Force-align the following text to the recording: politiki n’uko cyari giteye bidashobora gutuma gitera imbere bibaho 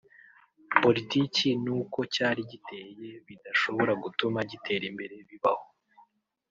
politiki 0.81 1.47
n’uko 1.63 1.99
cyari 2.13 2.41
giteye 2.51 3.05
bidashobora 3.27 3.93
gutuma 4.03 4.39
gitera 4.51 4.83
imbere 4.91 5.15
bibaho 5.29 5.65